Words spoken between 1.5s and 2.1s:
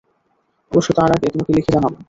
লিখে জানাব।